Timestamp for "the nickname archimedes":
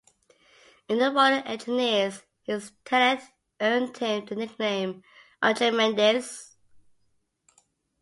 4.25-6.55